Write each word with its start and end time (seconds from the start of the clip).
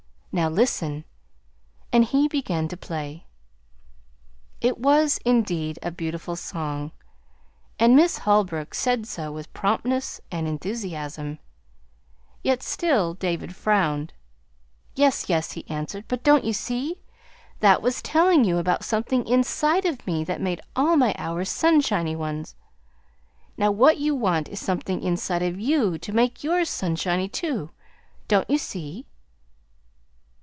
Now, 0.33 0.47
listen!" 0.47 1.03
And 1.91 2.05
he 2.05 2.29
began 2.29 2.69
to 2.69 2.77
play. 2.77 3.25
It 4.61 4.77
was, 4.77 5.19
indeed, 5.25 5.77
a 5.83 5.91
beautiful 5.91 6.37
song, 6.37 6.93
and 7.77 7.97
Miss 7.97 8.19
Holbrook 8.19 8.73
said 8.73 9.05
so 9.07 9.29
with 9.33 9.51
promptness 9.53 10.21
and 10.31 10.47
enthusiasm; 10.47 11.39
yet 12.43 12.63
still 12.63 13.13
David 13.13 13.53
frowned. 13.53 14.13
"Yes, 14.95 15.27
yes," 15.27 15.51
he 15.51 15.69
answered, 15.69 16.05
"but 16.07 16.23
don't 16.23 16.45
you 16.45 16.53
see? 16.53 17.01
That 17.59 17.81
was 17.81 18.01
telling 18.01 18.45
you 18.45 18.57
about 18.57 18.85
something 18.85 19.27
inside 19.27 19.83
of 19.83 20.07
me 20.07 20.23
that 20.23 20.39
made 20.39 20.61
all 20.77 20.95
my 20.95 21.13
hours 21.17 21.49
sunshiny 21.49 22.15
ones. 22.15 22.55
Now, 23.57 23.69
what 23.69 23.97
you 23.97 24.15
want 24.15 24.47
is 24.47 24.61
something 24.61 25.03
inside 25.03 25.43
of 25.43 25.59
you 25.59 25.97
to 25.97 26.13
make 26.13 26.41
yours 26.41 26.69
sunshiny, 26.69 27.27
too. 27.27 27.71
Don't 28.29 28.49
you 28.49 28.57
see?" 28.57 29.05